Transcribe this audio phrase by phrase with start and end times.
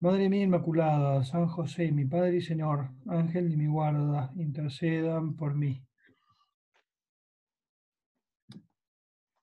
[0.00, 5.54] Madre mía Inmaculada, San José, mi Padre y Señor, Ángel de mi guarda, intercedan por
[5.54, 5.84] mí.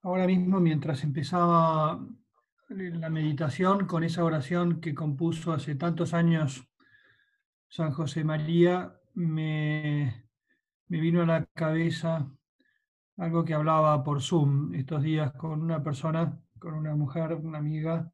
[0.02, 2.00] Ahora mismo, mientras empezaba
[2.70, 6.68] la meditación con esa oración que compuso hace tantos años
[7.70, 10.26] San José María, me,
[10.88, 12.32] me vino a la cabeza
[13.18, 18.12] algo que hablaba por Zoom estos días con una persona, con una mujer, una amiga,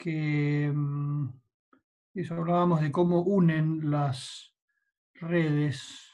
[0.00, 1.39] que mm,
[2.14, 4.54] eso hablábamos de cómo unen las
[5.14, 6.10] redes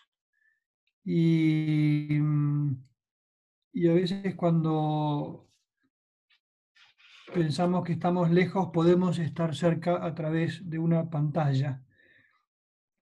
[1.05, 5.49] y, a veces cuando
[7.33, 11.83] pensamos que estamos lejos podemos estar cerca a través de una pantalla.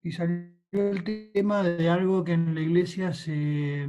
[0.03, 3.89] Y salió el tema de algo que en la iglesia se,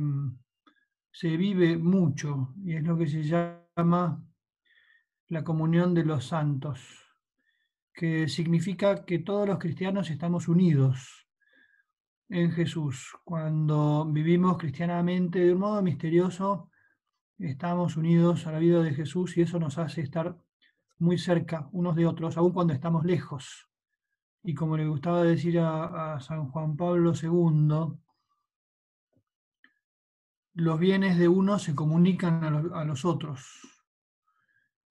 [1.11, 4.23] se vive mucho y es lo que se llama
[5.27, 7.04] la comunión de los santos,
[7.95, 11.27] que significa que todos los cristianos estamos unidos
[12.27, 13.15] en Jesús.
[13.23, 16.69] Cuando vivimos cristianamente de un modo misterioso,
[17.39, 20.37] estamos unidos a la vida de Jesús y eso nos hace estar
[20.97, 23.69] muy cerca unos de otros, aun cuando estamos lejos.
[24.43, 27.97] Y como le gustaba decir a, San Juan Pablo II,
[30.53, 33.61] los bienes de uno se comunican a los otros.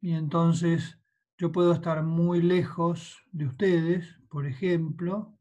[0.00, 1.03] Y entonces
[1.36, 5.36] yo puedo estar muy lejos de ustedes, por ejemplo,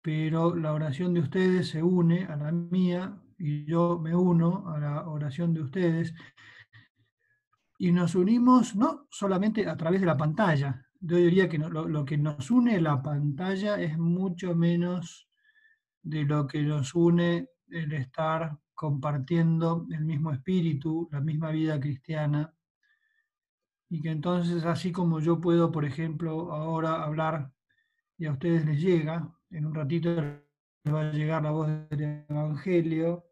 [0.00, 4.78] pero la oración de ustedes se une a la mía y yo me uno a
[4.78, 6.14] la oración de ustedes.
[7.78, 10.86] Y nos unimos no solamente a través de la pantalla.
[11.00, 15.28] Yo diría que lo, que nos une la pantalla es mucho menos
[16.02, 22.55] de lo que nos une el estar compartiendo el mismo espíritu, la misma vida cristiana
[23.88, 27.52] y que entonces así como yo puedo, por ejemplo, ahora hablar
[28.18, 32.24] y a ustedes les llega, en un ratito les va a llegar la voz del
[32.28, 33.24] Evangelio,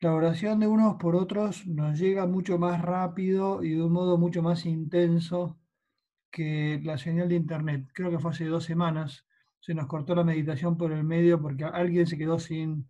[0.00, 4.18] la oración de unos por otros nos llega mucho más rápido y de un modo
[4.18, 5.58] mucho más intenso
[6.30, 7.86] que la señal de Internet.
[7.94, 9.24] Creo que fue hace dos semanas,
[9.60, 12.88] se nos cortó la meditación por el medio porque alguien se quedó sin,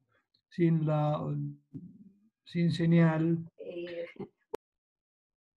[0.49, 1.21] sin, la,
[2.45, 3.45] sin señal.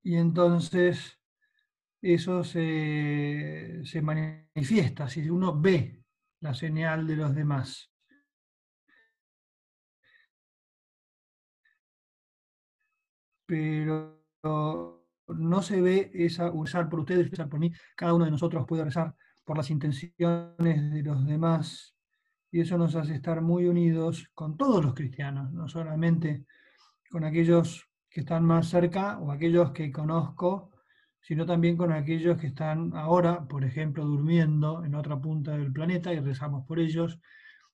[0.05, 1.19] Y entonces
[1.99, 6.03] eso se, manifiesta, si uno ve
[6.41, 7.91] la señal de los demás.
[13.47, 14.23] Pero
[15.27, 17.73] no se ve esa usar por ustedes, usar por mí.
[17.95, 21.95] Cada uno de nosotros puede rezar por las intenciones de los demás.
[22.51, 26.45] Y eso nos hace estar muy unidos con todos los cristianos, no solamente
[27.09, 30.71] con aquellos que están más cerca o aquellos que conozco,
[31.19, 36.13] sino también con aquellos que están ahora, por ejemplo, durmiendo en otra punta del planeta
[36.13, 37.19] y rezamos por ellos,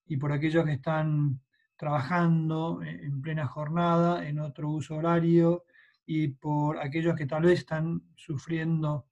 [0.08, 1.40] y por aquellos que están
[1.78, 5.66] trabajando en plena jornada, en otro uso horario,
[6.08, 9.06] y por aquellos que tal vez están sufriendo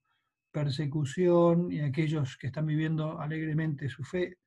[0.51, 4.39] persecución y aquellos que están viviendo alegremente su fe.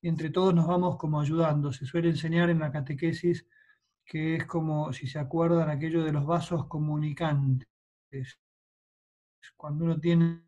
[0.00, 1.72] Entre todos nos vamos como ayudando.
[1.72, 3.44] Se suele enseñar en la catequesis
[4.04, 7.66] que es como, si se acuerdan, aquello de los vasos comunicantes.
[9.56, 10.44] Cuando uno tiene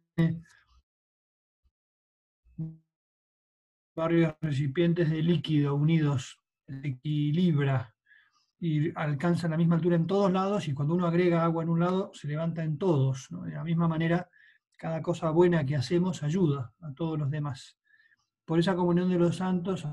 [3.94, 7.94] varios recipientes de líquido unidos, se equilibra
[8.59, 11.81] y alcanza la misma altura en todos lados y cuando uno agrega agua en un
[11.81, 13.28] lado se levanta en todos.
[13.31, 14.28] De la misma manera,
[14.76, 17.78] cada cosa buena que hacemos ayuda a todos los demás.
[18.45, 19.86] Por esa comunión de los santos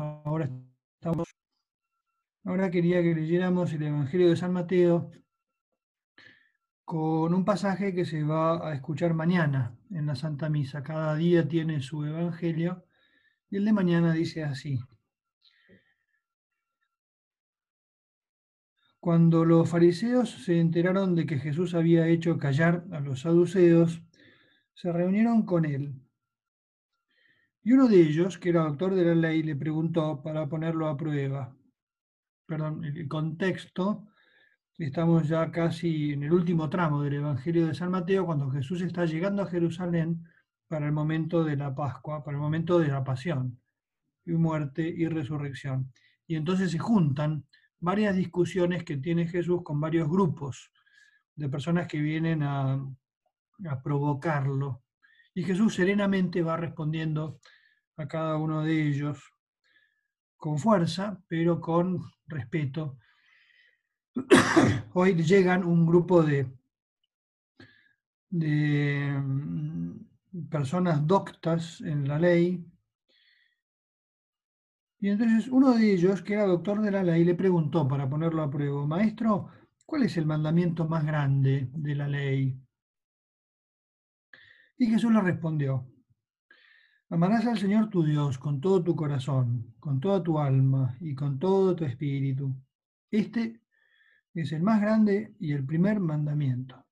[0.00, 0.50] ahora.
[2.44, 5.10] Ahora quería que leyéramos el Evangelio de San Mateo
[6.84, 10.82] con un pasaje que se va a escuchar mañana en la Santa Misa.
[10.82, 12.84] Cada día tiene su Evangelio
[13.50, 14.80] y el de mañana dice así.
[18.98, 24.02] Cuando los fariseos se enteraron de que Jesús había hecho callar a los saduceos,
[24.74, 25.94] se reunieron con él
[27.62, 30.96] y uno de ellos, que era doctor de la ley, le preguntó para ponerlo a
[30.96, 31.54] prueba,
[32.46, 34.08] perdón, el contexto,
[34.78, 39.04] estamos ya casi en el último tramo del Evangelio de San Mateo, cuando Jesús está
[39.04, 40.24] llegando a Jerusalén
[40.68, 43.60] para el momento de la Pascua, para el momento de la pasión,
[44.24, 45.92] y muerte y resurrección.
[46.26, 47.44] Y entonces se juntan
[47.78, 50.70] varias discusiones que tiene Jesús con varios grupos
[51.34, 52.74] de personas que vienen a,
[53.68, 54.82] a provocarlo.
[55.40, 57.40] Y Jesús serenamente va respondiendo
[57.96, 59.18] a cada uno de ellos
[60.36, 62.98] con fuerza, pero con respeto.
[64.92, 66.46] Hoy llegan un grupo de,
[68.28, 72.62] de mm, personas doctas en la ley,
[74.98, 78.42] y entonces uno de ellos, que era doctor de la ley, le preguntó para ponerlo
[78.42, 79.48] a prueba, maestro,
[79.86, 82.60] ¿cuál es el mandamiento más grande de la ley?
[84.80, 85.86] Y Jesús le respondió,
[87.10, 91.38] Amarás al Señor tu Dios con todo tu corazón, con toda tu alma y con
[91.38, 92.56] todo tu espíritu.
[93.10, 93.60] Este
[94.32, 96.82] es el más grande y el primer mandamiento.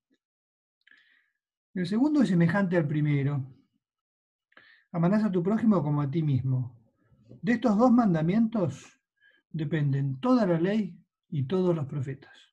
[1.73, 3.43] El segundo es semejante al primero.
[4.91, 6.79] Amarás a tu prójimo como a ti mismo.
[7.41, 9.01] De estos dos mandamientos
[9.49, 12.48] dependen toda la ley y todos los profetas.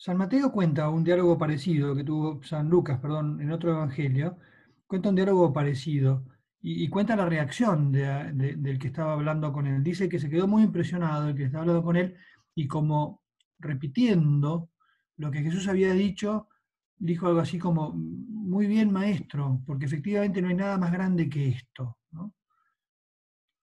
[0.00, 4.38] San Mateo cuenta un diálogo parecido que tuvo San Lucas, perdón, en otro evangelio,
[4.86, 6.24] cuenta un diálogo parecido
[6.62, 9.82] y, cuenta la reacción del que estaba hablando con él.
[9.82, 12.16] Dice que se quedó muy impresionado el que estaba hablando con él
[12.54, 13.22] y como
[13.58, 14.70] repitiendo
[15.18, 16.48] lo que Jesús había dicho,
[16.96, 21.48] dijo algo así como, muy bien maestro, porque efectivamente no hay nada más grande que
[21.48, 21.98] esto.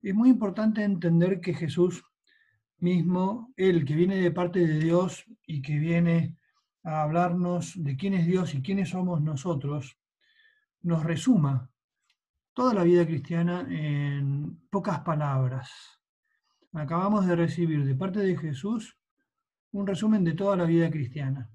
[0.02, 2.06] Es muy importante entender que Jesús
[2.82, 6.38] mismo, él que viene de parte de Dios y que viene
[6.84, 9.98] a hablarnos de quién es Dios y quiénes somos nosotros,
[10.82, 11.70] nos resuma
[12.54, 15.72] toda la vida cristiana en pocas palabras.
[16.74, 18.98] Acabamos de recibir de parte de Jesús
[19.72, 21.50] un resumen de toda la vida cristiana.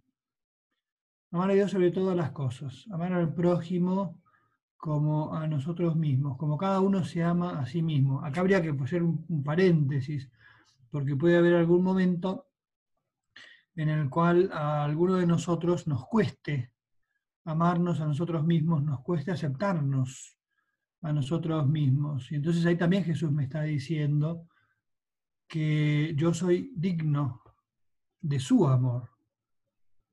[1.32, 4.22] Amar a Dios sobre todas las cosas, amar al prójimo
[4.76, 8.24] como a nosotros mismos, como cada uno se ama a sí mismo.
[8.24, 10.30] Acá habría que hacer un, paréntesis,
[10.96, 12.46] porque puede haber algún momento
[13.74, 16.72] en el cual a alguno de nosotros nos cueste
[17.44, 20.38] amarnos a nosotros mismos, nos cueste aceptarnos
[21.02, 22.32] a nosotros mismos.
[22.32, 24.48] Y entonces ahí también Jesús me está diciendo
[25.46, 27.42] que yo soy digno
[28.18, 29.10] de su amor,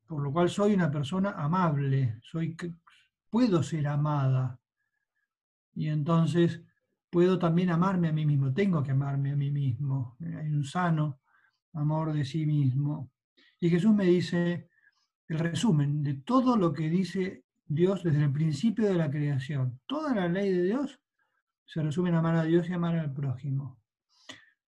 [0.05, 2.57] por lo cual soy una persona amable, soy,
[3.29, 4.59] puedo ser amada.
[5.75, 6.61] Y entonces
[7.13, 10.17] puedo también amarme a mí mismo, tengo que amarme a mí mismo.
[10.19, 11.19] Hay un sano
[11.73, 13.11] amor de sí mismo.
[13.59, 14.67] Y Jesús me dice,
[15.27, 19.79] el resumen de todo lo que dice Dios desde el principio de la creación.
[19.85, 20.99] Toda la ley de Dios
[21.67, 23.79] se resume en amar a Dios y amar al prójimo.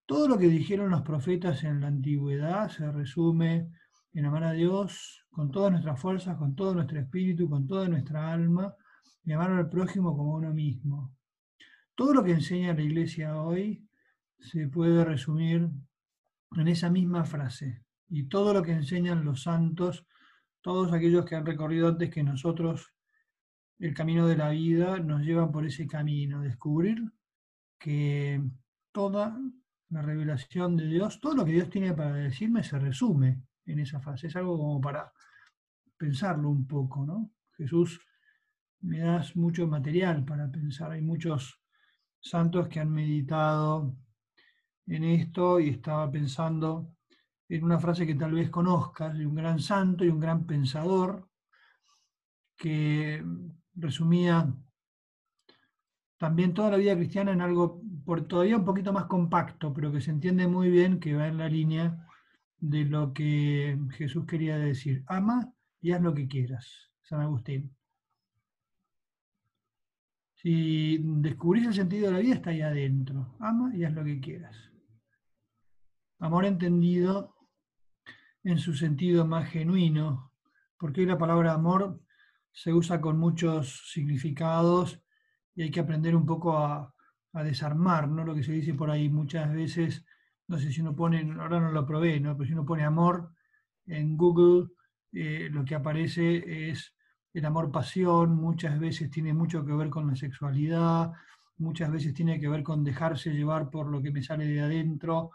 [0.06, 3.72] Todo lo que dijeron los profetas en la antigüedad se resume
[4.14, 8.32] en amar a Dios con todas nuestras fuerzas, con todo nuestro espíritu, con toda nuestra
[8.32, 8.76] alma,
[9.24, 11.16] y amar al prójimo como uno mismo.
[11.96, 13.88] Todo lo que enseña la iglesia hoy
[14.40, 15.70] se puede resumir
[16.52, 17.84] en esa misma frase.
[18.10, 20.06] Y todo lo que enseñan los santos
[20.66, 22.92] todos aquellos que han recorrido antes que nosotros
[23.78, 27.04] el camino de la vida nos llevan por ese camino, descubrir
[27.78, 28.42] que
[28.92, 29.40] toda
[29.90, 34.00] la revelación de Dios, todo lo que Dios tiene para decirme se resume en esa
[34.00, 34.26] fase.
[34.26, 35.14] Es algo como para
[35.98, 37.30] pensarlo un poco, ¿no?
[37.56, 38.02] Jesús,
[38.82, 40.94] me das mucho material para pensar.
[40.94, 41.62] Hay muchos
[42.26, 43.96] santos que han meditado
[44.88, 46.96] en esto y estaba pensando
[47.48, 51.30] en una frase que tal vez conozcas, de un gran santo y un gran pensador,
[52.58, 53.24] que
[53.76, 54.52] resumía
[56.18, 60.02] también toda la vida cristiana en algo por todavía un poquito más compacto, pero que
[60.02, 62.08] se entiende muy bien, que va en la línea
[62.58, 65.04] de lo que Jesús quería decir.
[65.08, 67.76] Ama y haz lo que quieras, San Agustín.
[70.46, 73.36] Si descubrís el sentido de la vida, está ahí adentro.
[73.40, 74.56] Ama y haz lo que quieras.
[76.20, 77.34] Amor entendido
[78.44, 80.32] en su sentido más genuino,
[80.78, 82.00] porque hoy la palabra amor
[82.52, 85.02] se usa con muchos significados
[85.56, 86.94] y hay que aprender un poco a,
[87.44, 88.24] desarmar, ¿no?
[88.24, 90.06] Lo que se dice por ahí muchas veces,
[90.48, 92.38] no sé si uno pone, ahora no lo probé, ¿no?
[92.38, 93.32] Pero si uno pone amor
[93.88, 94.70] en Google,
[95.12, 96.95] eh, lo que aparece es
[97.40, 101.12] el amor pasión, muchas veces tiene mucho que ver con la sexualidad,
[101.58, 105.32] muchas veces tiene que ver con dejarse llevar por lo que me sale de adentro,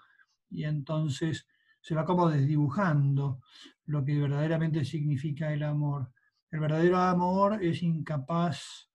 [0.49, 1.47] y entonces
[1.78, 3.42] se va como desdibujando
[3.85, 6.11] lo que verdaderamente significa el amor.
[6.50, 8.88] El verdadero amor es incapaz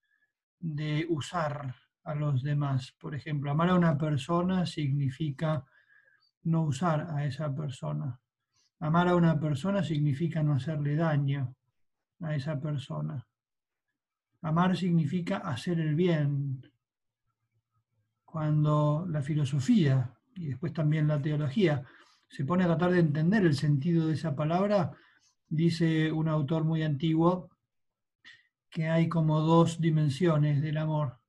[0.60, 2.92] de usar a los demás.
[3.00, 5.64] Por ejemplo, amar a una persona significa
[6.44, 8.20] no usar a esa persona.
[8.80, 11.56] Amar a una persona significa no hacerle daño
[12.22, 13.26] a esa persona.
[14.42, 16.62] Amar significa hacer el bien.
[18.24, 21.84] Cuando la filosofía y después también la teología
[22.28, 24.92] se pone a tratar de entender el sentido de esa palabra,
[25.48, 27.50] dice un autor muy antiguo
[28.70, 31.20] que hay como dos dimensiones del amor.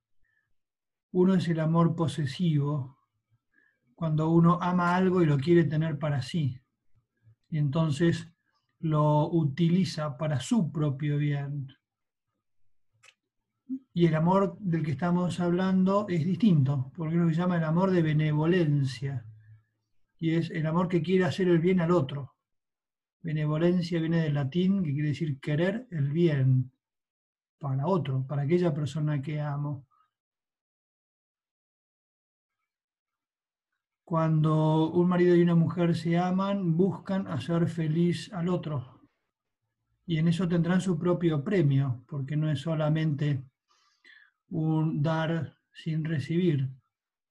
[1.12, 2.99] Uno es el amor posesivo,
[3.95, 6.61] cuando uno ama algo y lo quiere tener para sí,
[7.49, 8.28] y entonces
[8.80, 11.68] lo utiliza para su propio bien.
[13.92, 17.90] Y el amor del que estamos hablando es distinto, porque que se llama el amor
[17.90, 19.25] de benevolencia,
[20.18, 22.35] y es el amor que quiere hacer el bien al otro.
[23.23, 26.71] Benevolencia viene del latín, que quiere decir querer el bien
[27.59, 29.86] para otro, para aquella persona que amo.
[34.06, 39.00] Cuando un marido y una mujer se aman, buscan hacer feliz al otro.
[40.06, 43.42] Y en eso tendrán su propio premio, porque no es solamente
[44.48, 46.70] un dar sin recibir.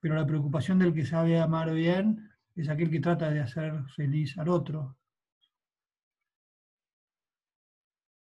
[0.01, 4.37] Pero la preocupación del que sabe amar bien es aquel que trata de hacer feliz
[4.37, 4.97] al otro.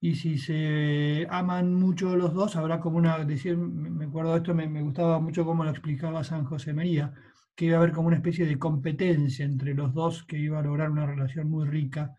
[0.00, 4.54] Y si se aman mucho los dos, habrá como una, decir, me acuerdo de esto,
[4.54, 7.12] me, me gustaba mucho cómo lo explicaba San José María,
[7.58, 10.62] que iba a haber como una especie de competencia entre los dos que iba a
[10.62, 12.14] lograr una relación muy rica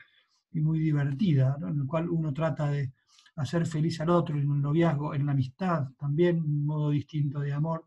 [0.51, 2.91] y muy divertida, en la cual uno trata de
[3.37, 7.53] hacer feliz al otro en un noviazgo, en la amistad también, un modo distinto de
[7.53, 7.85] amor.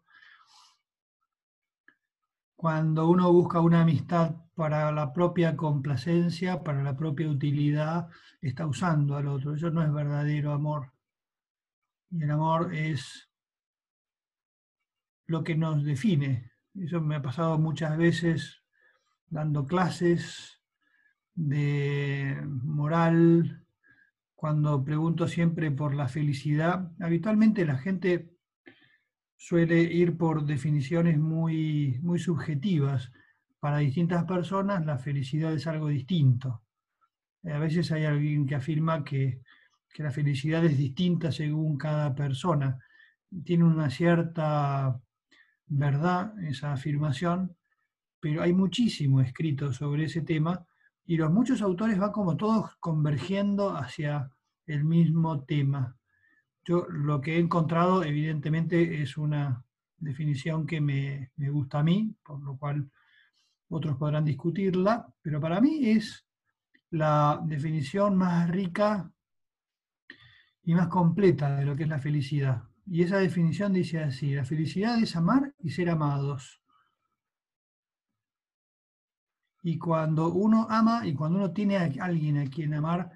[2.56, 8.08] Cuando uno busca una amistad para la propia complacencia, para la propia utilidad,
[8.40, 9.54] está usando al otro.
[9.54, 10.90] Eso no es verdadero amor.
[12.10, 13.28] Y el amor es
[15.26, 18.62] lo que nos define, eso me ha pasado muchas veces
[19.28, 20.60] dando clases
[21.34, 23.64] de moral,
[24.42, 26.90] cuando pregunto siempre por la felicidad.
[27.00, 28.32] Habitualmente la gente
[29.36, 33.12] suele ir por definiciones muy, muy subjetivas.
[33.60, 36.64] Para distintas personas la felicidad es algo distinto.
[37.44, 39.42] A veces hay alguien que afirma que,
[39.94, 42.78] que la felicidad es distinta según cada persona.
[43.44, 45.00] Tiene una cierta
[45.66, 47.56] verdad esa afirmación,
[48.20, 50.66] pero hay muchísimo escrito sobre ese tema
[51.04, 54.30] y los muchos autores van como todos convergiendo hacia
[54.66, 55.96] el mismo tema.
[56.64, 59.64] Yo lo que he encontrado evidentemente es una
[59.98, 62.88] definición que me, me gusta a mí, por lo cual
[63.68, 66.24] otros podrán discutirla, pero para mí es
[66.90, 69.10] la definición más rica
[70.64, 72.62] y más completa de lo que es la felicidad.
[72.86, 76.60] Y esa definición dice así, la felicidad es amar y ser amados.
[79.62, 83.10] Y cuando uno ama y cuando uno tiene a alguien a quien amar,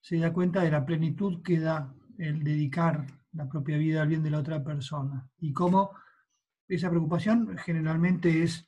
[0.00, 4.22] se da cuenta de la plenitud que da el dedicar la propia vida al bien
[4.22, 5.28] de la otra persona.
[5.38, 5.90] Y cómo
[6.66, 8.66] esa preocupación generalmente es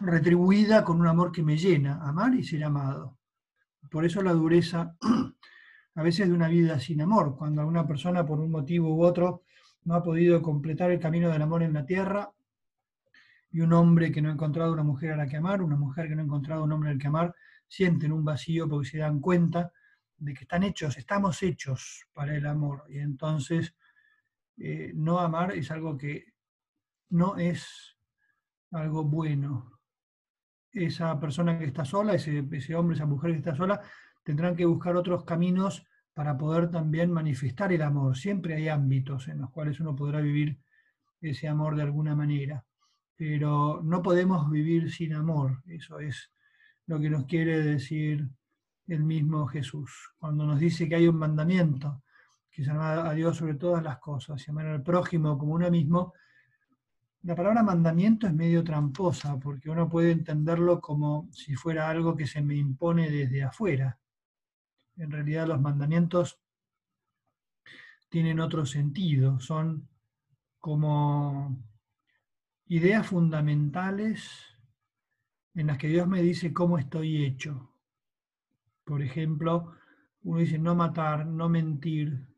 [0.00, 3.18] retribuida con un amor que me llena, amar y ser amado.
[3.90, 4.96] Por eso la dureza
[5.94, 9.42] a veces de una vida sin amor, cuando alguna persona por un motivo u otro
[9.84, 12.32] no ha podido completar el camino del amor en la tierra,
[13.52, 16.08] y un hombre que no ha encontrado una mujer a la que amar, una mujer
[16.08, 17.34] que no ha encontrado un hombre al que amar,
[17.68, 19.72] sienten un vacío porque se dan cuenta
[20.16, 22.84] de que están hechos, estamos hechos para el amor.
[22.88, 23.74] Y entonces
[24.56, 26.32] eh, no amar es algo que
[27.10, 27.96] no es
[28.70, 29.80] algo bueno.
[30.72, 33.82] Esa persona que está sola, ese, ese hombre, esa mujer que está sola,
[34.22, 38.16] tendrán que buscar otros caminos para poder también manifestar el amor.
[38.16, 40.58] Siempre hay ámbitos en los cuales uno podrá vivir
[41.20, 42.64] ese amor de alguna manera,
[43.16, 45.62] pero no podemos vivir sin amor.
[45.66, 46.30] Eso es
[46.86, 48.28] lo que nos quiere decir
[48.88, 50.12] el mismo Jesús.
[50.18, 52.02] Cuando nos dice que hay un mandamiento,
[52.50, 56.12] que se llama a Dios sobre todas las cosas, llamar al prójimo como uno mismo,
[57.22, 62.26] la palabra mandamiento es medio tramposa, porque uno puede entenderlo como si fuera algo que
[62.26, 63.96] se me impone desde afuera
[65.02, 66.38] en realidad los mandamientos
[68.08, 69.88] tienen otro sentido, son
[70.60, 71.58] como
[72.66, 74.30] ideas fundamentales
[75.54, 77.72] en las que Dios me dice cómo estoy hecho.
[78.84, 79.72] Por ejemplo,
[80.22, 82.28] uno dice no matar, no mentir.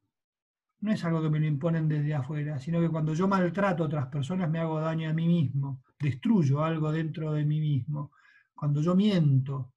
[0.80, 3.87] No es algo que me lo imponen desde afuera, sino que cuando yo maltrato a
[3.87, 8.12] otras personas me hago daño a mí mismo, destruyo algo dentro de mí mismo.
[8.54, 9.74] Cuando yo miento,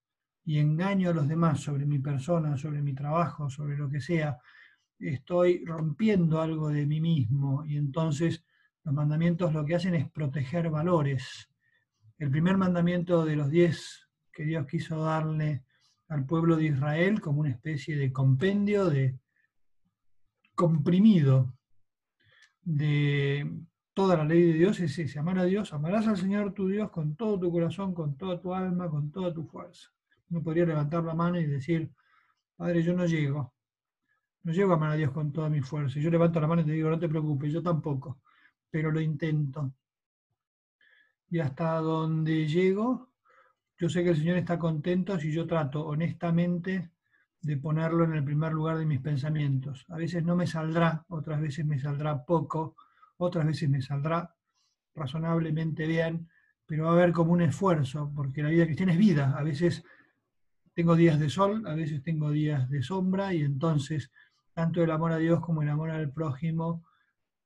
[0.47, 4.39] y engaño a los demás sobre mi persona, sobre mi trabajo, sobre lo que sea,
[4.97, 8.45] estoy rompiendo algo de mí mismo y entonces
[8.85, 11.49] los mandamientos lo que hacen es proteger valores
[12.17, 15.65] el primer mandamiento de los diez que Dios quiso darle
[16.07, 19.19] al pueblo de Israel como una especie de compendio, de
[20.55, 21.53] comprimido
[22.61, 23.51] de
[23.93, 26.89] toda la ley de Dios, es ese, amar a Dios, amarás al Señor tu Dios
[26.89, 29.91] con todo tu corazón, con toda tu alma, con toda tu fuerza.
[30.29, 31.91] Uno podría levantar la mano y decir,
[32.55, 33.53] Padre, yo no llego,
[34.43, 35.99] no llego a amar a Dios con toda mi fuerza.
[35.99, 38.21] Yo levanto la mano y te digo, no te preocupes, yo tampoco,
[38.69, 39.73] pero lo intento.
[41.29, 43.09] Y hasta donde llego,
[43.77, 46.91] yo sé que el Señor está contento si yo trato honestamente
[47.41, 49.85] de ponerlo en el primer lugar de mis pensamientos.
[49.89, 52.75] A veces no me saldrá, otras veces me saldrá poco,
[53.17, 54.33] otras veces me saldrá
[54.95, 56.29] razonablemente bien,
[56.65, 59.35] pero va a haber como un esfuerzo, porque la vida cristiana es vida.
[59.37, 59.83] A veces
[60.77, 64.11] tengo días de sol, a veces tengo días de sombra, y entonces
[64.53, 66.85] tanto el amor a Dios como el amor al prójimo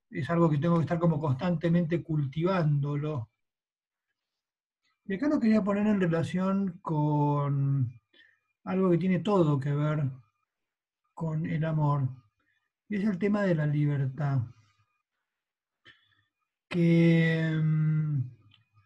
[0.09, 3.29] es algo que tengo que estar como constantemente cultivándolo.
[5.05, 7.97] Y acá lo quería poner en relación con
[8.65, 10.11] algo que tiene todo que ver
[11.13, 12.09] con el amor,
[12.89, 14.41] y es el tema de la libertad,
[16.67, 18.40] que mm,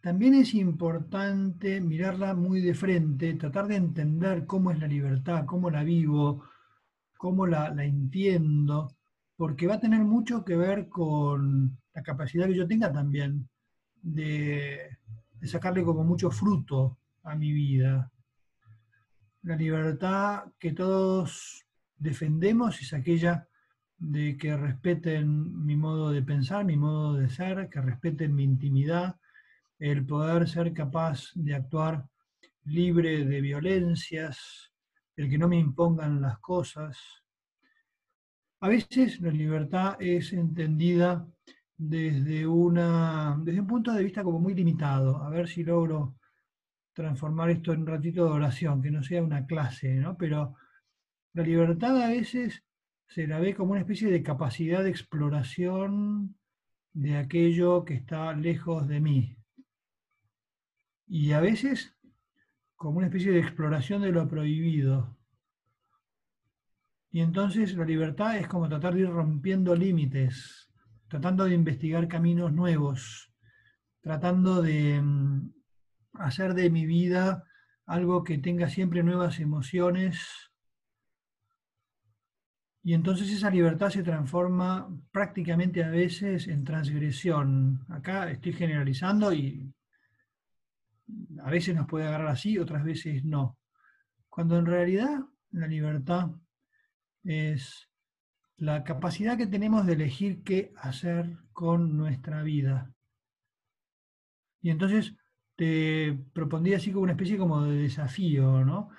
[0.05, 5.71] también es importante mirarla muy de frente, tratar de entender cómo es la libertad, cómo
[5.71, 6.43] la vivo,
[7.17, 8.95] cómo la, entiendo,
[9.35, 13.49] porque va a tener mucho que ver con la capacidad que yo tenga también
[13.99, 14.95] de,
[15.39, 18.11] de sacarle como mucho fruto a mi vida,
[19.41, 21.65] la libertad que todos
[21.97, 23.47] defendemos es aquella
[23.97, 29.15] de que respeten mi modo de pensar, mi modo de ser, que respeten mi intimidad,
[29.79, 32.05] el poder ser capaz de actuar
[32.65, 34.71] libre de violencias,
[35.15, 36.97] el que no me impongan las cosas.
[38.61, 41.27] A veces la libertad es entendida
[41.77, 45.17] desde, una, desde un punto de vista como muy limitado.
[45.23, 46.15] A ver si logro
[46.93, 50.17] transformar esto en un ratito de oración, que no sea una clase, ¿no?
[50.17, 50.55] Pero
[51.33, 52.63] la libertad a veces
[53.07, 56.37] se la ve como una especie de capacidad de exploración
[56.93, 59.37] de aquello que está lejos de mí.
[61.07, 61.95] Y a veces
[62.75, 65.17] como una especie de exploración de lo prohibido.
[67.09, 70.69] Y entonces la libertad es como tratar de ir rompiendo límites,
[71.07, 73.31] tratando de investigar caminos nuevos,
[74.01, 75.53] tratando de mm,
[76.13, 77.45] hacer de mi vida
[77.85, 80.51] algo que tenga siempre nuevas emociones.
[82.83, 87.85] Y entonces esa libertad se transforma prácticamente a veces en transgresión.
[87.89, 89.73] Acá estoy generalizando y
[91.43, 93.57] a veces nos puede agarrar así, otras veces no.
[94.29, 95.19] Cuando en realidad
[95.51, 96.31] la libertad
[97.23, 97.89] es
[98.57, 102.91] la capacidad que tenemos de elegir qué hacer con nuestra vida.
[104.61, 105.15] Y entonces
[105.55, 108.89] te propondría así como una especie como de desafío, ¿no?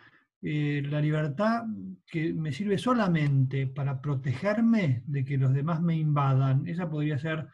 [0.42, 1.64] Eh, la libertad
[2.06, 7.48] que me sirve solamente para protegerme de que los demás me invadan, esa podría ser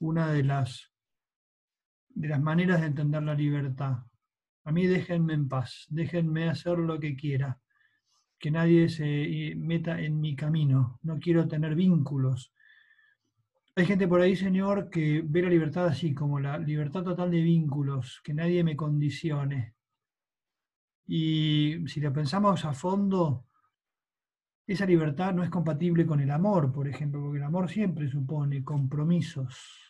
[0.00, 0.89] una de las,
[2.14, 3.98] de las maneras de entender la libertad.
[4.64, 7.58] A mí déjenme en paz, déjenme hacer lo que quiera,
[8.38, 12.52] que nadie se meta en mi camino, no quiero tener vínculos,
[13.76, 17.40] hay gente por ahí, Señor, que ve la libertad así, como la libertad total de
[17.40, 19.74] vínculos, que nadie me condicione.
[21.06, 23.46] Y si lo pensamos a fondo,
[24.66, 28.62] esa libertad no es compatible con el amor, por ejemplo, porque el amor siempre supone
[28.64, 29.89] compromisos.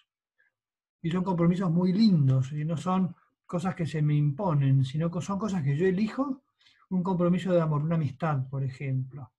[1.02, 3.14] Y son compromisos muy lindos, y no son
[3.46, 6.42] cosas que se me imponen, sino que son cosas que yo elijo,
[6.90, 9.32] un compromiso de amor, una amistad, por ejemplo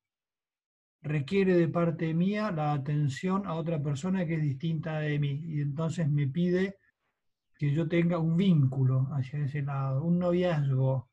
[1.01, 5.61] requiere de parte mía la atención a otra persona que es distinta de mí y
[5.61, 6.77] entonces me pide
[7.57, 11.09] que yo tenga un vínculo hacia ese lado, un noviazgo.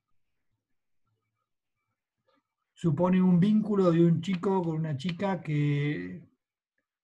[2.75, 6.28] Supone un vínculo de un chico con una chica que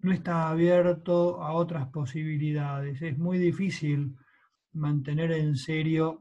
[0.05, 3.01] no está abierto a otras posibilidades.
[3.01, 4.15] Es muy difícil
[4.73, 6.21] mantener en serio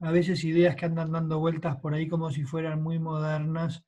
[0.00, 3.84] a veces ideas que andan dando vueltas por ahí como si fueran muy modernas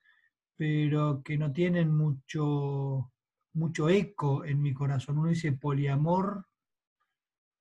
[0.57, 3.11] pero que no tienen mucho,
[3.55, 5.19] mucho eco en mi corazón.
[5.19, 6.47] Uno dice poliamor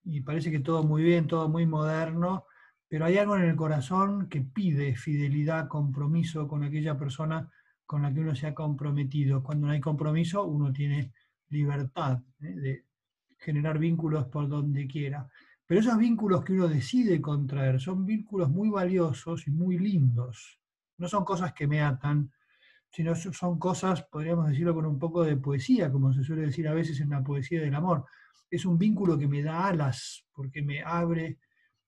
[0.03, 2.45] y parece que todo muy bien, todo muy moderno,
[2.87, 7.49] pero hay algo en el corazón que pide fidelidad, compromiso con aquella persona
[7.91, 9.43] con la que uno se ha comprometido.
[9.43, 11.11] Cuando no hay compromiso, uno tiene
[11.49, 12.53] libertad ¿eh?
[12.55, 12.85] de
[13.37, 15.29] generar vínculos por donde quiera.
[15.65, 20.57] Pero esos vínculos que uno decide contraer son vínculos muy valiosos y muy lindos.
[20.99, 22.31] No son cosas que me atan,
[22.89, 26.73] sino son cosas, podríamos decirlo con un poco de poesía, como se suele decir a
[26.73, 28.05] veces en la poesía del amor.
[28.49, 31.39] Es un vínculo que me da alas, porque me abre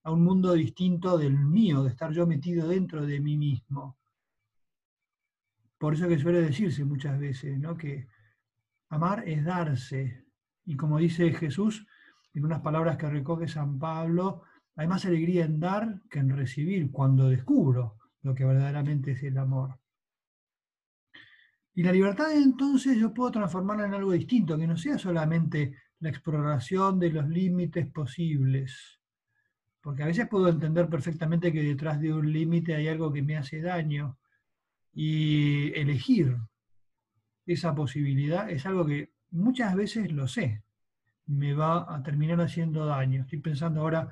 [0.02, 3.96] a un mundo distinto del mío, de estar yo metido dentro de mí mismo.
[5.84, 7.76] Por eso que suele decirse muchas veces, ¿no?
[7.76, 8.06] que
[8.88, 10.24] amar es darse.
[10.64, 11.86] Y como dice Jesús,
[12.32, 14.44] en unas palabras que recoge San Pablo,
[14.76, 19.36] hay más alegría en dar que en recibir cuando descubro lo que verdaderamente es el
[19.36, 19.78] amor.
[21.74, 26.08] Y la libertad entonces yo puedo transformarla en algo distinto, que no sea solamente la
[26.08, 29.02] exploración de los límites posibles.
[29.82, 33.36] Porque a veces puedo entender perfectamente que detrás de un límite hay algo que me
[33.36, 34.16] hace daño.
[34.94, 36.36] Y elegir
[37.46, 40.62] esa posibilidad es algo que muchas veces lo sé,
[41.26, 43.22] me va a terminar haciendo daño.
[43.22, 44.08] Estoy pensando ahora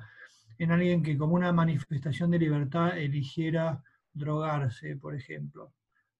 [0.57, 5.73] en alguien que como una manifestación de libertad eligiera drogarse, por ejemplo.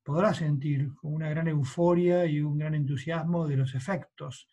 [0.04, 4.49] Podrá sentir una gran euforia y un gran entusiasmo de los efectos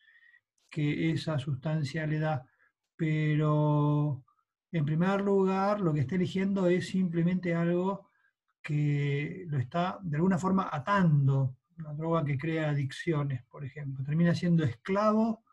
[0.69, 2.47] que esa sustancia le da,
[2.95, 4.25] pero
[4.71, 8.10] en primer lugar lo que está eligiendo es simplemente algo
[8.63, 14.05] que lo está de alguna forma atando, una droga que crea adicciones, por ejemplo.
[14.05, 15.45] Termina siendo esclavo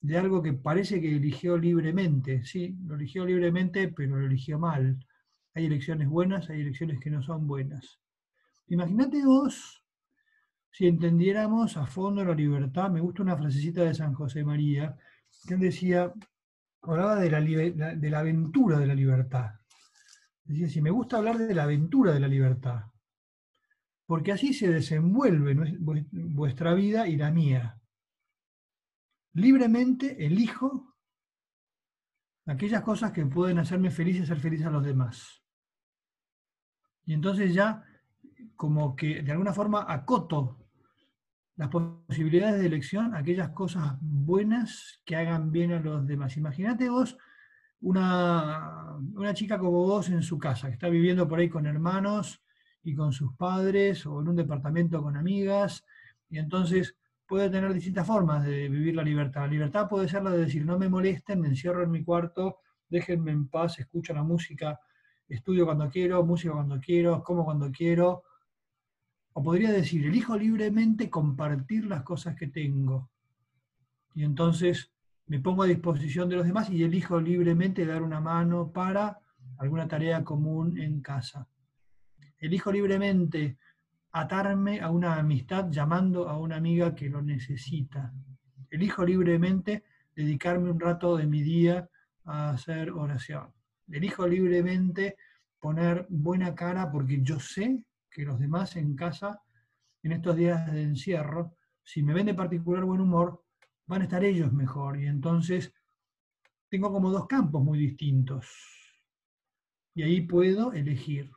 [0.00, 2.44] de algo que parece que eligió libremente.
[2.44, 4.98] Sí, lo eligió libremente, pero lo eligió mal.
[5.54, 8.00] Hay elecciones buenas, hay elecciones que no son buenas.
[8.68, 9.84] Imagínate vos
[10.70, 12.90] si entendiéramos a fondo la libertad.
[12.90, 14.96] Me gusta una frasecita de San José María,
[15.46, 16.12] que él decía,
[16.82, 17.40] hablaba de la,
[17.94, 19.61] de la aventura de la libertad.
[20.44, 22.86] Decía, si me gusta hablar de la aventura de la libertad,
[24.06, 25.54] porque así se desenvuelve
[26.12, 27.80] vuestra vida y la mía.
[29.34, 30.96] Libremente elijo
[32.46, 35.42] aquellas cosas que pueden hacerme feliz y hacer feliz a los demás.
[37.04, 37.84] Y entonces ya
[38.56, 40.58] como que de alguna forma acoto
[41.56, 46.36] las posibilidades de elección, aquellas cosas buenas que hagan bien a los demás.
[46.36, 47.16] Imagínate vos
[47.82, 52.42] una, una chica como vos en su casa, que está viviendo por ahí con hermanos
[52.82, 55.84] y con sus padres o en un departamento con amigas,
[56.30, 59.42] y entonces puede tener distintas formas de vivir la libertad.
[59.42, 62.58] La libertad puede ser la de decir, no me molesten, me encierro en mi cuarto,
[62.88, 64.78] déjenme en paz, escucho la música,
[65.28, 68.24] estudio cuando quiero, música cuando quiero, como cuando quiero,
[69.32, 73.10] o podría decir, elijo libremente compartir las cosas que tengo.
[74.14, 74.91] Y entonces
[75.26, 79.18] me pongo a disposición de los demás y elijo libremente dar una mano para
[79.58, 81.48] alguna tarea común en casa.
[82.38, 83.58] Elijo libremente
[84.12, 88.12] atarme a una amistad llamando a una amiga que lo necesita.
[88.70, 91.88] Elijo libremente dedicarme un rato de mi día
[92.24, 93.52] a hacer oración.
[93.90, 95.16] Elijo libremente
[95.60, 99.40] poner buena cara porque yo sé que los demás en casa,
[100.02, 101.54] en estos días de encierro,
[101.84, 103.42] si me ven de particular buen humor,
[103.86, 105.00] van a estar ellos mejor.
[105.00, 105.72] Y entonces
[106.68, 108.46] tengo como dos campos muy distintos.
[109.94, 111.30] Y ahí puedo elegir.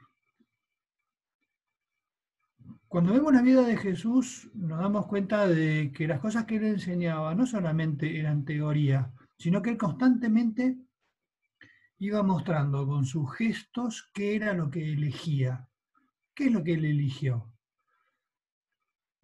[2.87, 6.65] Cuando vemos la vida de Jesús, nos damos cuenta de que las cosas que él
[6.65, 10.77] enseñaba no solamente eran teoría, sino que él constantemente
[11.97, 15.67] iba mostrando con sus gestos qué era lo que elegía.
[16.33, 17.54] ¿Qué es lo que él eligió?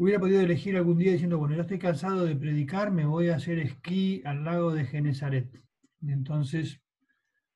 [0.01, 3.35] Hubiera podido elegir algún día diciendo, bueno, yo estoy cansado de predicar, me voy a
[3.35, 5.61] hacer esquí al lago de Genezaret.
[6.01, 6.81] Entonces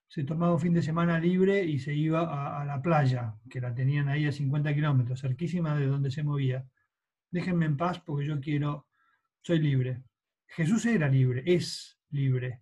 [0.08, 3.74] se tomaba un fin de semana libre y se iba a, la playa, que la
[3.74, 6.68] tenían ahí a 50 kilómetros, cerquísima de donde se movía.
[7.32, 8.86] Déjenme en paz porque yo quiero,
[9.42, 10.04] soy libre.
[10.46, 12.62] Jesús era libre, es libre,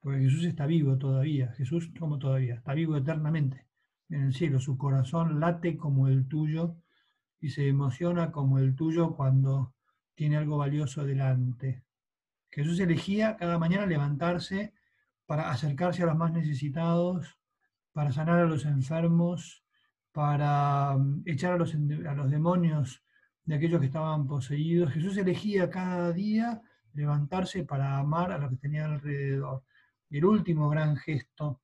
[0.00, 1.52] porque Jesús está vivo todavía.
[1.58, 3.66] Jesús, como todavía, está vivo eternamente
[4.08, 4.58] en el cielo.
[4.58, 6.81] Su corazón late como el tuyo
[7.42, 9.74] y se emociona como el tuyo cuando
[10.14, 11.82] tiene algo valioso delante.
[12.48, 14.72] Jesús elegía cada mañana levantarse
[15.26, 17.36] para acercarse a los más necesitados,
[17.92, 19.64] para sanar a los enfermos,
[20.12, 23.02] para mm, echar a los, a los demonios
[23.44, 24.92] de aquellos que estaban poseídos.
[24.92, 26.62] Jesús elegía cada día
[26.94, 29.64] levantarse para amar a los que tenían alrededor.
[30.10, 31.60] El último gran gesto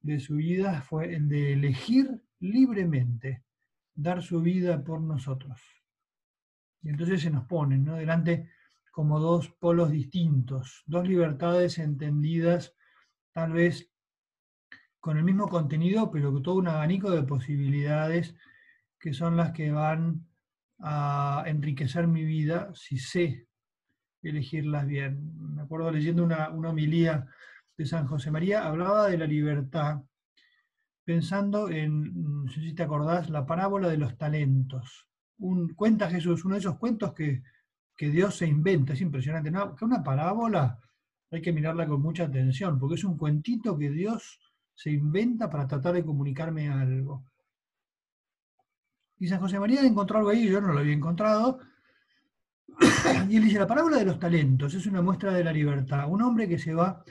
[0.00, 3.42] de su vida fue el de elegir libremente
[3.98, 5.60] dar su vida por nosotros.
[6.82, 7.96] Y entonces se nos ponen ¿no?
[7.96, 8.48] delante
[8.92, 12.74] como dos polos distintos, dos libertades entendidas
[13.32, 13.90] tal vez
[15.00, 18.36] con el mismo contenido, pero con todo un abanico de posibilidades
[19.00, 20.26] que son las que van
[20.78, 23.48] a enriquecer mi vida si sé
[24.22, 25.54] elegirlas bien.
[25.54, 27.26] Me acuerdo leyendo una, una homilía
[27.76, 30.02] de San José María, hablaba de la libertad,
[31.08, 35.08] pensando en, no sé si te acordás, la parábola de los talentos.
[35.38, 37.42] Un, cuenta Jesús, uno de esos cuentos que,
[37.96, 39.50] Dios se inventa, es impresionante.
[39.50, 40.78] que una parábola
[41.30, 44.38] hay que mirarla con mucha atención, porque es un cuentito que Dios
[44.74, 47.24] se inventa para tratar de comunicarme algo.
[49.18, 51.60] Y San José María encontró algo ahí, yo no lo había encontrado.
[53.30, 56.06] Y él dice, la parábola de los talentos es una muestra de la libertad.
[56.06, 57.02] Un hombre que se va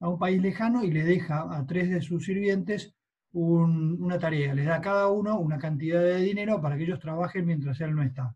[0.00, 2.94] a un país lejano y le deja a tres de sus sirvientes
[3.34, 4.54] una tarea.
[4.54, 7.94] Les da a cada uno una cantidad de dinero para que ellos trabajen mientras él
[7.94, 8.34] no está.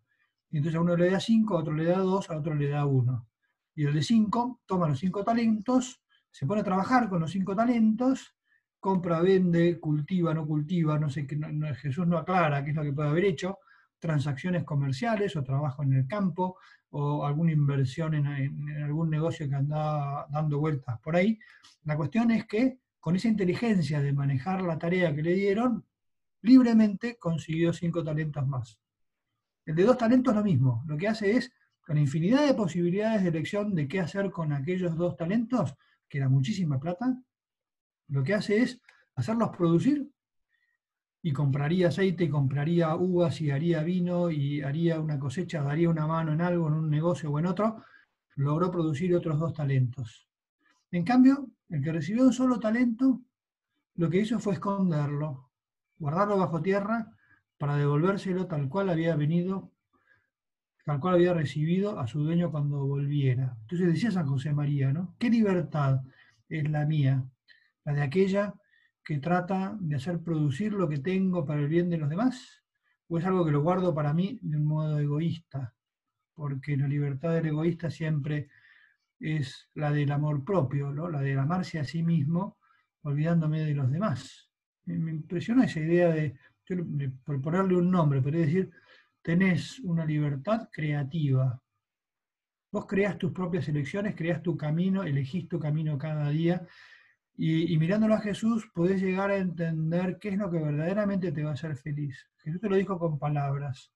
[0.51, 2.69] Y entonces a uno le da cinco, a otro le da dos, a otro le
[2.69, 3.29] da uno.
[3.75, 7.55] Y el de cinco toma los cinco talentos, se pone a trabajar con los cinco
[7.55, 8.35] talentos
[8.81, 11.39] compra, vende, cultiva, no cultiva, no sé, qué,
[11.77, 13.59] Jesús no aclara qué es lo que puede haber hecho,
[13.99, 16.59] transacciones comerciales o trabajo en el campo
[16.91, 18.27] o alguna inversión en,
[18.83, 21.39] algún negocio que anda dando vueltas por ahí.
[21.85, 25.85] La cuestión es que con esa inteligencia de manejar la tarea que le dieron,
[26.43, 28.79] libremente consiguió cinco talentos más.
[29.65, 31.53] El de dos talentos lo mismo, lo que hace es,
[31.85, 35.75] con infinidad de posibilidades de elección de qué hacer con aquellos dos talentos,
[36.09, 37.21] que era muchísima plata,
[38.09, 38.81] lo que hace es
[39.15, 40.11] hacerlos producir
[41.23, 46.07] y compraría aceite, y compraría uvas y haría vino y haría una cosecha, daría una
[46.07, 47.83] mano en algo, en un negocio o en otro,
[48.37, 50.29] logró producir otros dos talentos.
[50.91, 53.21] En cambio, el que recibió un solo talento,
[53.95, 55.51] lo que hizo fue esconderlo,
[55.99, 57.13] guardarlo bajo tierra
[57.59, 59.73] para devolvérselo tal cual había venido,
[60.85, 63.57] tal cual había recibido a su dueño cuando volviera.
[63.63, 65.17] Entonces decía San José María, ¿no?
[65.19, 66.01] ¿Qué libertad
[66.49, 67.25] es la mía?
[67.85, 68.55] la de aquella
[69.03, 72.63] que trata de hacer producir lo que tengo para el bien de los demás,
[73.09, 75.75] o es algo que lo guardo para mí de un modo egoísta,
[76.35, 78.51] porque la libertad del egoísta siempre
[79.21, 82.59] es la del amor propio, la de amarse a sí mismo,
[83.03, 84.51] olvidándome de los demás.
[84.85, 86.37] Me impresiona esa idea de,
[87.25, 88.71] por ponerle un nombre, pero es decir,
[89.23, 91.61] tenés una libertad creativa.
[92.71, 96.67] Vos creás tus propias elecciones, creás tu camino, elegís tu camino cada día
[97.41, 101.51] y, mirándolo a Jesús, podés llegar a entender qué es lo que verdaderamente te va
[101.51, 102.29] a hacer feliz.
[102.39, 103.93] Jesús te lo dijo con palabras.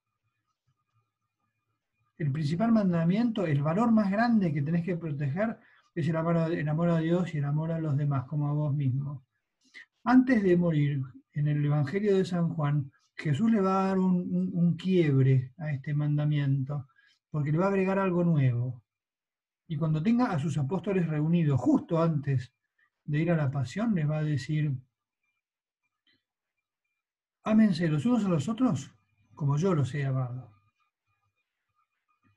[2.19, 5.59] El principal mandamiento, el valor más grande que tenés que proteger
[5.95, 9.25] es el amor, a, Dios y el amor a los demás, como a vos mismo.
[10.05, 14.77] Antes de morir, en el Evangelio de San Juan, Jesús le va a dar un,
[14.77, 16.89] quiebre a este mandamiento,
[17.31, 18.83] porque le va a agregar algo nuevo.
[19.69, 22.53] Y cuando tenga a sus apóstoles reunidos justo antes
[23.05, 24.75] de ir a la pasión, les va a decir,
[27.45, 28.91] ámense los unos a los otros
[29.35, 30.52] como yo los he amado.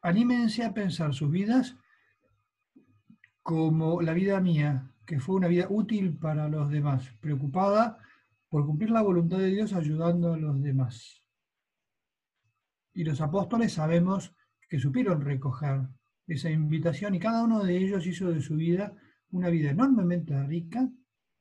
[0.05, 1.75] Anímense a pensar sus vidas
[3.41, 7.97] como la vida mía, que fue una vida útil para los demás, preocupada
[8.47, 11.23] por cumplir la voluntad de Dios ayudando a los demás.
[12.93, 14.31] Y los apóstoles sabemos
[14.69, 15.81] que supieron recoger
[16.27, 18.95] esa invitación y cada uno de ellos hizo de su vida
[19.31, 20.87] una vida enormemente rica,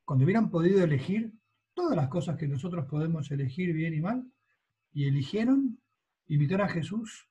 [0.06, 1.34] cuando hubieran podido elegir
[1.74, 4.26] todas las cosas que nosotros podemos elegir bien y mal,
[4.90, 5.78] y eligieron
[6.28, 7.28] imitar a Jesús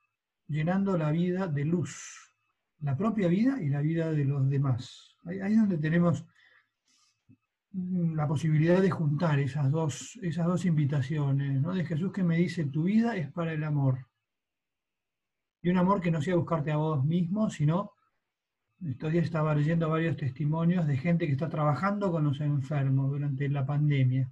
[0.48, 2.34] llenando la vida de luz,
[2.82, 5.18] la propia vida y la vida de los demás.
[5.26, 6.26] Ahí, es donde tenemos
[7.72, 11.74] la posibilidad de juntar esas dos, esas dos invitaciones, ¿no?
[11.74, 14.08] de Jesús que me dice, tu vida es para el amor.
[15.62, 17.94] Y un amor que no sea buscarte a vos mismo, sino
[18.86, 23.48] estos días estaba leyendo varios testimonios de gente que está trabajando con los enfermos durante
[23.48, 24.30] la pandemia.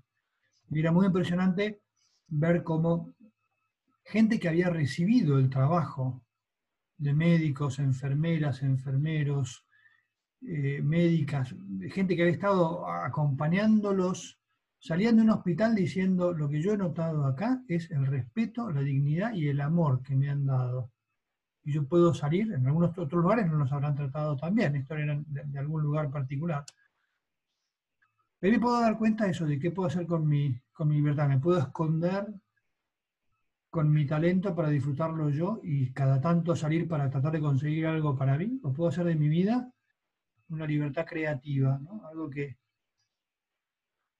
[0.69, 1.82] Y era muy impresionante
[2.28, 3.13] ver cómo
[4.03, 6.23] gente que había recibido el trabajo
[6.97, 9.65] de médicos, enfermeras, enfermeros,
[10.41, 11.55] eh, médicas,
[11.89, 14.39] gente que había estado acompañándolos,
[14.79, 18.81] salían de un hospital diciendo lo que yo he notado acá es el respeto, la
[18.81, 20.91] dignidad y el amor que me han dado
[21.63, 24.95] y yo puedo salir, en algunos otros lugares no nos habrán tratado tan bien, esto
[24.95, 26.65] era de, algún lugar particular.
[28.39, 30.95] Pero me puedo dar cuenta de eso, de qué puedo hacer con mi, con mi
[30.95, 31.27] libertad.
[31.27, 32.27] Me puedo esconder
[33.71, 38.15] con mi talento para disfrutarlo yo y cada tanto salir para tratar de conseguir algo
[38.15, 39.73] para mí, o puedo hacer de mi vida
[40.49, 42.60] una libertad creativa, algo que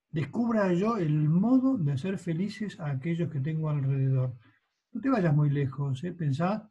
[0.10, 4.36] descubra yo el modo de hacer felices a aquellos que tengo alrededor.
[4.94, 6.14] No te vayas muy lejos, ¿eh?
[6.14, 6.68] pensá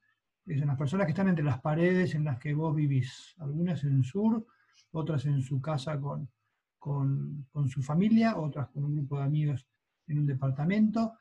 [0.58, 4.02] son las personas que están entre las paredes en las que vos vivís, algunas en
[4.02, 4.46] sur,
[4.92, 6.28] otras en su casa con,
[6.78, 9.66] con, su familia, otras con un grupo de amigos
[10.08, 11.14] en un departamento,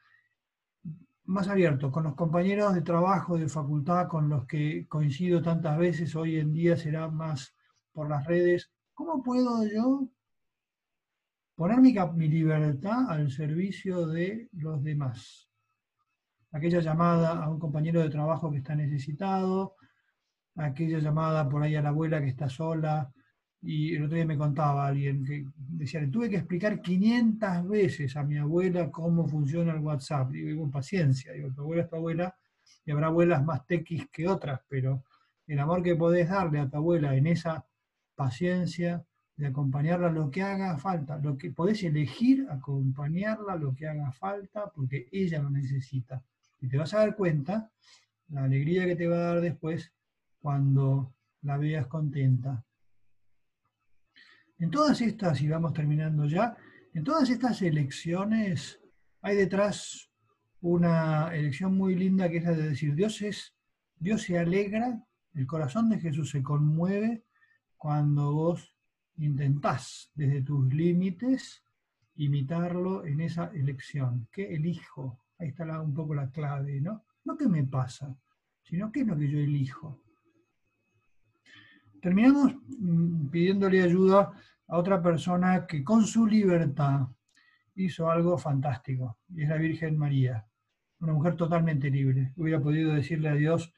[1.29, 6.15] más abierto, con los compañeros de trabajo, de facultad, con los que coincido tantas veces,
[6.15, 7.55] hoy en día será más
[7.93, 8.71] por las redes.
[8.95, 10.07] ¿Cómo puedo yo
[11.55, 15.49] poner mi, mi libertad al servicio de los demás?
[16.51, 19.75] aquella llamada a un compañero de trabajo que está necesitado,
[20.55, 23.11] aquella llamada por ahí a la abuela que está sola
[23.61, 28.15] Y el otro día me contaba alguien que decía, le tuve que explicar 500 veces
[28.15, 30.31] a mi abuela cómo funciona el WhatsApp.
[30.31, 32.35] Digo, con paciencia, digo, tu abuela es tu abuela
[32.85, 35.03] y habrá abuelas más tequis que otras, pero
[35.47, 37.65] el amor que podés darle a tu abuela en esa
[38.15, 39.03] paciencia
[39.35, 44.69] de acompañarla lo que haga falta, lo que podés elegir acompañarla lo que haga falta
[44.69, 46.21] porque ella lo necesita.
[46.61, 47.71] Y te vas a dar cuenta
[48.29, 49.93] la alegría que te va a dar después
[50.41, 52.63] cuando la veas contenta.
[54.59, 56.57] En todas estas, y vamos terminando ya,
[56.93, 58.79] en todas estas elecciones
[59.21, 60.11] hay detrás
[60.59, 63.55] una elección muy linda que es la de decir, Dios es,
[63.97, 65.01] Dios se alegra,
[65.33, 67.23] el corazón de Jesús se conmueve
[67.77, 68.75] cuando vos
[69.15, 71.63] intentás desde tus límites
[72.15, 74.27] imitarlo en esa elección.
[74.29, 75.21] ¿Qué elijo?
[75.37, 77.05] Ahí está un poco la clave, ¿no?
[77.23, 78.13] No qué me pasa,
[78.63, 80.01] sino qué es lo que yo elijo.
[82.01, 84.31] Terminamos mm, pidiéndole ayuda
[84.67, 87.07] a otra persona que con su libertad
[87.75, 90.45] hizo algo fantástico, y es la Virgen María,
[90.99, 92.33] una mujer totalmente libre.
[92.35, 93.73] Hubiera podido decirle a Dios,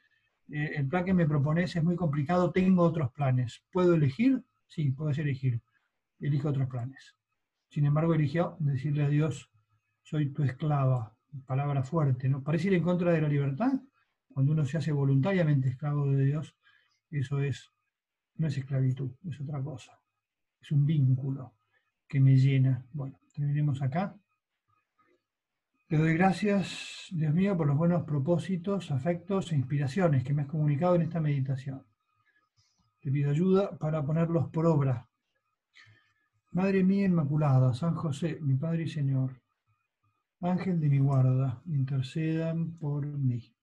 [0.52, 3.64] eh, el plan que me propones es muy complicado, tengo otros planes.
[3.72, 4.44] ¿Puedo elegir?
[4.68, 5.62] Sí, puedes elegir.
[6.20, 7.16] Elijo otros planes.
[7.70, 9.50] Sin embargo, eligió decirle a Dios,
[10.04, 11.16] soy tu esclava.
[11.46, 12.44] Palabra fuerte, ¿no?
[12.44, 13.72] Parece ir en contra de la libertad.
[14.34, 16.56] Cuando uno se hace voluntariamente esclavo de Dios,
[17.10, 17.71] eso es,
[18.42, 19.98] no es esclavitud, es otra cosa.
[20.60, 21.54] Es un vínculo
[22.08, 22.84] que me llena.
[22.92, 24.18] Bueno, terminemos acá.
[25.88, 30.48] Te doy gracias, Dios mío, por los buenos propósitos, afectos e inspiraciones que me has
[30.48, 31.86] comunicado en esta meditación.
[33.00, 35.08] Te pido ayuda para ponerlos por obra.
[36.52, 39.42] Madre mía Inmaculada, San José, mi Padre y Señor,
[40.42, 43.54] Ángel de mi guarda, intercedan por mí.